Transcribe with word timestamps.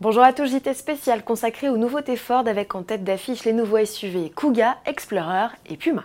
Bonjour 0.00 0.24
à 0.24 0.32
tous, 0.32 0.46
JT 0.46 0.74
spécial 0.74 1.22
consacré 1.22 1.68
aux 1.68 1.76
nouveautés 1.76 2.16
Ford 2.16 2.48
avec 2.48 2.74
en 2.74 2.82
tête 2.82 3.04
d'affiche 3.04 3.44
les 3.44 3.52
nouveaux 3.52 3.82
SUV 3.82 4.28
Kuga, 4.34 4.76
Explorer 4.86 5.46
et 5.66 5.76
Puma. 5.76 6.02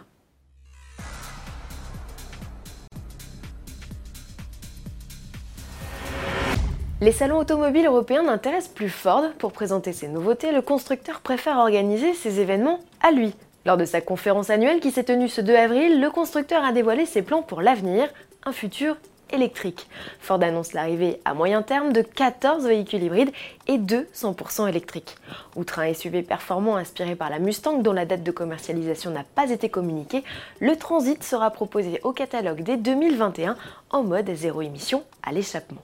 Les 7.02 7.12
salons 7.12 7.40
automobiles 7.40 7.88
européens 7.88 8.22
n'intéressent 8.22 8.76
plus 8.76 8.90
Ford. 8.90 9.24
Pour 9.40 9.54
présenter 9.54 9.92
ses 9.92 10.08
nouveautés, 10.08 10.52
le 10.52 10.62
constructeur 10.62 11.22
préfère 11.22 11.58
organiser 11.58 12.14
ses 12.14 12.40
événements 12.40 12.82
à 13.02 13.10
lui. 13.10 13.34
Lors 13.66 13.78
de 13.78 13.86
sa 13.86 14.02
conférence 14.02 14.52
annuelle 14.52 14.82
qui 14.82 14.92
s'est 14.92 15.04
tenue 15.04 15.30
ce 15.30 15.42
2 15.42 15.56
avril, 15.56 16.00
le 16.00 16.12
constructeur 16.12 16.64
a 16.64 16.74
dévoilé 16.74 17.08
ses 17.08 17.24
plans 17.24 17.42
pour 17.42 17.62
l'avenir, 17.62 18.08
un 18.46 18.52
futur 18.52 18.98
électrique. 19.32 19.88
Ford 20.20 20.42
annonce 20.42 20.74
l'arrivée 20.74 21.20
à 21.26 21.34
moyen 21.34 21.62
terme 21.62 21.94
de 21.94 22.02
14 22.02 22.66
véhicules 22.66 23.04
hybrides 23.04 23.32
et 23.68 23.78
2 23.78 24.08
100% 24.14 24.68
électriques. 24.68 25.16
Outre 25.56 25.80
un 25.80 25.94
SUV 25.94 26.22
performant 26.22 26.76
inspiré 26.76 27.16
par 27.16 27.30
la 27.30 27.40
Mustang 27.40 27.82
dont 27.82 27.94
la 27.94 28.06
date 28.06 28.24
de 28.24 28.32
commercialisation 28.32 29.12
n'a 29.12 29.24
pas 29.24 29.50
été 29.50 29.70
communiquée, 29.70 30.24
le 30.60 30.76
Transit 30.76 31.24
sera 31.24 31.52
proposé 31.52 32.00
au 32.04 32.12
catalogue 32.12 32.64
dès 32.64 32.78
2021 32.78 33.56
en 33.92 34.04
mode 34.04 34.30
zéro 34.34 34.62
émission 34.62 35.04
à 35.24 35.32
l'échappement. 35.32 35.82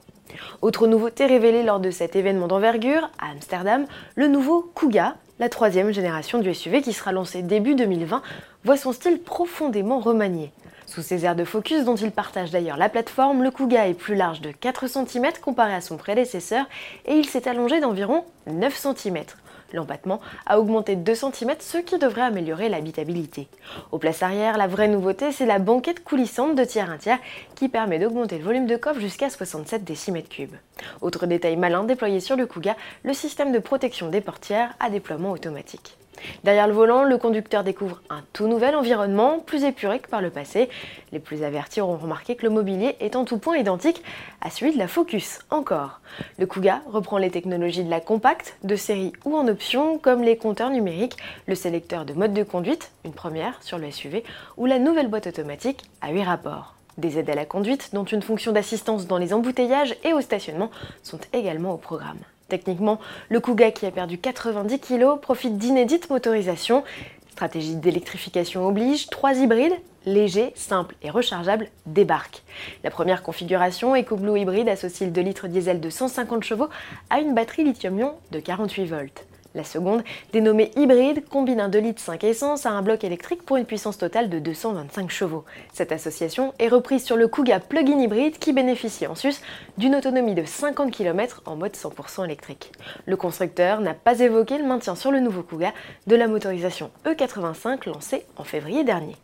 Autre 0.62 0.86
nouveauté 0.86 1.26
révélée 1.26 1.62
lors 1.62 1.80
de 1.80 1.90
cet 1.90 2.16
événement 2.16 2.48
d'envergure, 2.48 3.10
à 3.18 3.30
Amsterdam, 3.30 3.86
le 4.14 4.26
nouveau 4.26 4.70
Kuga, 4.74 5.16
la 5.38 5.48
troisième 5.48 5.92
génération 5.92 6.38
du 6.38 6.52
SUV 6.54 6.82
qui 6.82 6.92
sera 6.92 7.12
lancé 7.12 7.42
début 7.42 7.74
2020, 7.74 8.22
voit 8.64 8.76
son 8.76 8.92
style 8.92 9.20
profondément 9.20 10.00
remanié. 10.00 10.52
Sous 10.86 11.02
ses 11.02 11.24
airs 11.24 11.34
de 11.34 11.44
focus 11.44 11.84
dont 11.84 11.96
il 11.96 12.12
partage 12.12 12.52
d'ailleurs 12.52 12.76
la 12.76 12.88
plateforme, 12.88 13.42
le 13.42 13.50
Kuga 13.50 13.88
est 13.88 13.94
plus 13.94 14.14
large 14.14 14.40
de 14.40 14.52
4 14.52 14.86
cm 14.86 15.26
comparé 15.42 15.74
à 15.74 15.80
son 15.80 15.96
prédécesseur 15.96 16.64
et 17.06 17.14
il 17.14 17.26
s'est 17.26 17.48
allongé 17.48 17.80
d'environ 17.80 18.24
9 18.46 18.74
cm. 18.74 19.24
L'empattement 19.72 20.20
a 20.46 20.60
augmenté 20.60 20.94
de 20.94 21.02
2 21.02 21.14
cm, 21.14 21.56
ce 21.58 21.78
qui 21.78 21.98
devrait 21.98 22.22
améliorer 22.22 22.68
l'habitabilité. 22.68 23.48
Aux 23.90 23.98
places 23.98 24.22
arrière, 24.22 24.58
la 24.58 24.68
vraie 24.68 24.86
nouveauté, 24.86 25.32
c'est 25.32 25.44
la 25.44 25.58
banquette 25.58 26.04
coulissante 26.04 26.54
de 26.54 26.64
tiers 26.64 26.88
1 26.88 26.98
tiers 26.98 27.18
qui 27.56 27.68
permet 27.68 27.98
d'augmenter 27.98 28.38
le 28.38 28.44
volume 28.44 28.66
de 28.66 28.76
coffre 28.76 29.00
jusqu'à 29.00 29.28
67 29.28 29.82
décimètres 29.82 30.28
cubes. 30.28 30.54
Autre 31.00 31.26
détail 31.26 31.56
malin 31.56 31.82
déployé 31.82 32.20
sur 32.20 32.36
le 32.36 32.46
Kuga, 32.46 32.76
le 33.02 33.12
système 33.12 33.50
de 33.50 33.58
protection 33.58 34.08
des 34.08 34.20
portières 34.20 34.74
à 34.78 34.88
déploiement 34.88 35.32
automatique. 35.32 35.96
Derrière 36.44 36.66
le 36.66 36.72
volant, 36.72 37.04
le 37.04 37.18
conducteur 37.18 37.64
découvre 37.64 38.00
un 38.10 38.22
tout 38.32 38.46
nouvel 38.46 38.76
environnement, 38.76 39.38
plus 39.38 39.64
épuré 39.64 39.98
que 40.00 40.08
par 40.08 40.22
le 40.22 40.30
passé. 40.30 40.68
Les 41.12 41.18
plus 41.18 41.42
avertis 41.42 41.80
auront 41.80 41.96
remarqué 41.96 42.36
que 42.36 42.44
le 42.44 42.50
mobilier 42.50 42.96
est 43.00 43.16
en 43.16 43.24
tout 43.24 43.38
point 43.38 43.56
identique 43.56 44.02
à 44.40 44.50
celui 44.50 44.72
de 44.72 44.78
la 44.78 44.88
Focus, 44.88 45.40
encore. 45.50 46.00
Le 46.38 46.46
Kuga 46.46 46.82
reprend 46.86 47.18
les 47.18 47.30
technologies 47.30 47.84
de 47.84 47.90
la 47.90 48.00
compacte, 48.00 48.56
de 48.64 48.76
série 48.76 49.12
ou 49.24 49.36
en 49.36 49.48
option, 49.48 49.98
comme 49.98 50.22
les 50.22 50.36
compteurs 50.36 50.70
numériques, 50.70 51.16
le 51.46 51.54
sélecteur 51.54 52.04
de 52.04 52.12
mode 52.12 52.32
de 52.34 52.42
conduite, 52.42 52.90
une 53.04 53.12
première 53.12 53.62
sur 53.62 53.78
le 53.78 53.90
SUV, 53.90 54.24
ou 54.56 54.66
la 54.66 54.78
nouvelle 54.78 55.08
boîte 55.08 55.26
automatique 55.26 55.84
à 56.00 56.12
8 56.12 56.22
rapports. 56.24 56.74
Des 56.98 57.18
aides 57.18 57.28
à 57.28 57.34
la 57.34 57.44
conduite, 57.44 57.90
dont 57.92 58.04
une 58.04 58.22
fonction 58.22 58.52
d'assistance 58.52 59.06
dans 59.06 59.18
les 59.18 59.34
embouteillages 59.34 59.96
et 60.02 60.14
au 60.14 60.20
stationnement, 60.22 60.70
sont 61.02 61.20
également 61.32 61.74
au 61.74 61.76
programme. 61.76 62.18
Techniquement, 62.48 63.00
le 63.28 63.40
Kuga 63.40 63.72
qui 63.72 63.86
a 63.86 63.90
perdu 63.90 64.18
90 64.18 64.78
kg 64.78 65.20
profite 65.20 65.58
d'inédites 65.58 66.10
motorisations. 66.10 66.84
Stratégie 67.30 67.74
d'électrification 67.74 68.66
oblige, 68.66 69.08
trois 69.08 69.34
hybrides, 69.34 69.74
légers, 70.06 70.52
simples 70.54 70.94
et 71.02 71.10
rechargeables, 71.10 71.68
débarquent. 71.86 72.42
La 72.84 72.90
première 72.90 73.22
configuration, 73.22 73.96
EcoBlue 73.96 74.40
hybride, 74.40 74.68
associe 74.68 75.08
le 75.08 75.12
2 75.12 75.20
litres 75.20 75.48
diesel 75.48 75.80
de 75.80 75.90
150 75.90 76.44
chevaux 76.44 76.68
à 77.10 77.18
une 77.18 77.34
batterie 77.34 77.64
lithium-ion 77.64 78.14
de 78.30 78.40
48 78.40 78.86
volts. 78.86 79.26
La 79.56 79.64
seconde, 79.64 80.04
dénommée 80.34 80.70
hybride, 80.76 81.26
combine 81.30 81.60
un 81.60 81.70
2 81.70 81.78
litres 81.78 82.02
5 82.02 82.22
essence 82.24 82.66
à 82.66 82.72
un 82.72 82.82
bloc 82.82 83.04
électrique 83.04 83.42
pour 83.42 83.56
une 83.56 83.64
puissance 83.64 83.96
totale 83.96 84.28
de 84.28 84.38
225 84.38 85.08
chevaux. 85.08 85.46
Cette 85.72 85.92
association 85.92 86.52
est 86.58 86.68
reprise 86.68 87.02
sur 87.02 87.16
le 87.16 87.26
Kuga 87.26 87.58
plug-in 87.60 87.98
hybride 87.98 88.38
qui 88.38 88.52
bénéficie 88.52 89.06
en 89.06 89.14
sus 89.14 89.40
d'une 89.78 89.96
autonomie 89.96 90.34
de 90.34 90.44
50 90.44 90.90
km 90.90 91.40
en 91.46 91.56
mode 91.56 91.72
100% 91.72 92.26
électrique. 92.26 92.70
Le 93.06 93.16
constructeur 93.16 93.80
n'a 93.80 93.94
pas 93.94 94.20
évoqué 94.20 94.58
le 94.58 94.64
maintien 94.64 94.94
sur 94.94 95.10
le 95.10 95.20
nouveau 95.20 95.42
Kuga 95.42 95.72
de 96.06 96.16
la 96.16 96.28
motorisation 96.28 96.90
E85 97.06 97.88
lancée 97.88 98.26
en 98.36 98.44
février 98.44 98.84
dernier. 98.84 99.16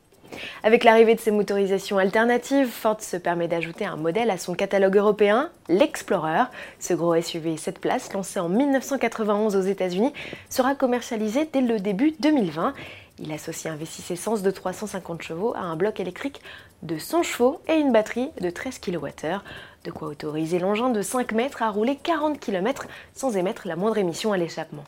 Avec 0.62 0.84
l'arrivée 0.84 1.14
de 1.14 1.20
ces 1.20 1.30
motorisations 1.30 1.98
alternatives, 1.98 2.68
Ford 2.68 3.00
se 3.00 3.16
permet 3.16 3.48
d'ajouter 3.48 3.84
un 3.84 3.96
modèle 3.96 4.30
à 4.30 4.38
son 4.38 4.54
catalogue 4.54 4.96
européen, 4.96 5.50
l'Explorer. 5.68 6.44
Ce 6.78 6.94
gros 6.94 7.20
SUV 7.20 7.56
7 7.56 7.78
places, 7.78 8.12
lancé 8.12 8.40
en 8.40 8.48
1991 8.48 9.56
aux 9.56 9.60
États-Unis, 9.60 10.12
sera 10.48 10.74
commercialisé 10.74 11.48
dès 11.52 11.60
le 11.60 11.78
début 11.78 12.12
2020. 12.20 12.74
Il 13.18 13.32
associe 13.32 13.72
un 13.72 13.76
V6 13.76 14.12
essence 14.12 14.42
de 14.42 14.50
350 14.50 15.22
chevaux 15.22 15.54
à 15.54 15.60
un 15.60 15.76
bloc 15.76 16.00
électrique 16.00 16.40
de 16.82 16.98
100 16.98 17.22
chevaux 17.22 17.60
et 17.68 17.74
une 17.74 17.92
batterie 17.92 18.30
de 18.40 18.50
13 18.50 18.80
kWh, 18.80 19.40
de 19.84 19.90
quoi 19.90 20.08
autoriser 20.08 20.58
l'engin 20.58 20.90
de 20.90 21.02
5 21.02 21.32
mètres 21.32 21.62
à 21.62 21.70
rouler 21.70 21.96
40 22.02 22.40
km 22.40 22.86
sans 23.14 23.36
émettre 23.36 23.68
la 23.68 23.76
moindre 23.76 23.98
émission 23.98 24.32
à 24.32 24.36
l'échappement. 24.36 24.84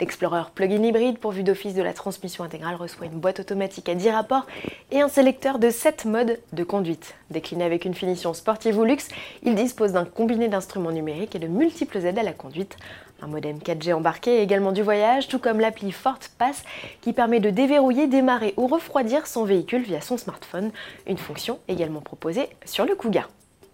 L'Explorer 0.00 0.42
plug-in 0.54 0.82
hybride 0.82 1.18
pourvu 1.18 1.42
d'office 1.42 1.74
de 1.74 1.82
la 1.82 1.92
transmission 1.92 2.44
intégrale 2.44 2.76
reçoit 2.76 3.06
une 3.06 3.18
boîte 3.18 3.40
automatique 3.40 3.88
à 3.88 3.94
10 3.94 4.10
rapports 4.10 4.46
et 4.90 5.00
un 5.00 5.08
sélecteur 5.08 5.58
de 5.58 5.70
7 5.70 6.04
modes 6.04 6.38
de 6.52 6.64
conduite. 6.64 7.14
Décliné 7.30 7.64
avec 7.64 7.84
une 7.84 7.94
finition 7.94 8.34
sportive 8.34 8.78
ou 8.78 8.84
luxe, 8.84 9.08
il 9.42 9.54
dispose 9.54 9.92
d'un 9.92 10.04
combiné 10.04 10.48
d'instruments 10.48 10.92
numériques 10.92 11.34
et 11.34 11.40
de 11.40 11.46
multiples 11.46 11.98
aides 11.98 12.18
à 12.18 12.22
la 12.22 12.32
conduite. 12.32 12.76
Un 13.22 13.28
modem 13.28 13.58
4G 13.58 13.94
embarqué 13.94 14.38
et 14.38 14.42
également 14.42 14.72
du 14.72 14.82
voyage, 14.82 15.28
tout 15.28 15.38
comme 15.38 15.60
l'appli 15.60 15.90
Fort 15.90 16.18
Pass 16.38 16.64
qui 17.00 17.12
permet 17.12 17.40
de 17.40 17.50
déverrouiller, 17.50 18.06
démarrer 18.06 18.52
ou 18.56 18.66
refroidir 18.66 19.26
son 19.26 19.44
véhicule 19.44 19.82
via 19.82 20.00
son 20.00 20.18
smartphone, 20.18 20.70
une 21.06 21.18
fonction 21.18 21.58
également 21.68 22.00
proposée 22.00 22.48
sur 22.64 22.84
le 22.84 22.94
Kuga. 22.94 23.26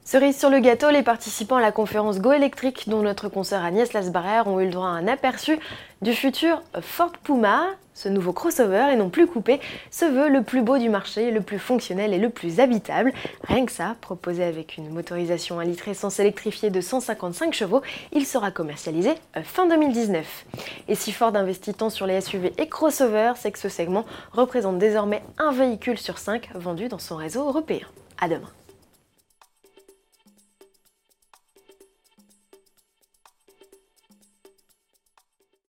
Cerise 0.05 0.37
sur 0.37 0.51
le 0.51 0.59
gâteau, 0.59 0.91
les 0.91 1.05
participants 1.05 1.57
à 1.57 1.61
la 1.61 1.71
conférence 1.71 2.19
Go 2.19 2.33
Electric, 2.33 2.89
dont 2.89 3.03
notre 3.03 3.29
consoeur 3.29 3.63
Agnès 3.63 3.93
Lasbarère, 3.93 4.49
ont 4.49 4.59
eu 4.59 4.65
le 4.65 4.73
droit 4.73 4.89
à 4.89 4.91
un 4.91 5.07
aperçu 5.07 5.61
du 6.03 6.13
futur 6.13 6.61
Ford 6.81 7.13
Puma. 7.23 7.67
Ce 7.95 8.09
nouveau 8.09 8.33
crossover, 8.33 8.89
et 8.93 8.97
non 8.97 9.11
plus 9.11 9.27
coupé, 9.27 9.61
se 9.91 10.05
veut 10.05 10.29
le 10.29 10.43
plus 10.43 10.63
beau 10.63 10.79
du 10.79 10.89
marché, 10.89 11.31
le 11.31 11.41
plus 11.41 11.59
fonctionnel 11.59 12.15
et 12.15 12.19
le 12.19 12.31
plus 12.31 12.59
habitable. 12.59 13.13
Rien 13.45 13.65
que 13.65 13.71
ça, 13.71 13.97
proposé 14.01 14.43
avec 14.43 14.77
une 14.77 14.89
motorisation 14.89 15.61
à 15.61 15.65
litre 15.65 15.87
essence 15.89 16.19
électrifiée 16.19 16.71
de 16.71 16.81
155 16.81 17.53
chevaux, 17.53 17.83
il 18.13 18.27
sera 18.27 18.51
commercialisé 18.51 19.11
euh, 19.37 19.43
fin 19.45 19.67
2019. 19.67 20.47
Et 20.89 20.95
si 20.95 21.13
Ford 21.13 21.37
investit 21.37 21.75
tant 21.75 21.91
sur 21.91 22.07
les 22.07 22.21
SUV 22.21 22.53
et 22.59 22.69
crossovers, 22.69 23.35
c'est 23.37 23.53
que 23.53 23.59
ce 23.59 23.69
segment 23.69 24.07
représente 24.33 24.79
désormais 24.79 25.23
un 25.39 25.53
véhicule 25.53 25.99
sur 25.99 26.19
cinq 26.19 26.49
vendu 26.55 26.89
dans 26.89 26.99
son 26.99 27.17
réseau 27.17 27.47
européen. 27.47 27.87
À 28.19 28.29
demain. 28.29 28.49